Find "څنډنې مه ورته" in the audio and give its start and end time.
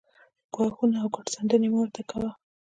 1.33-2.01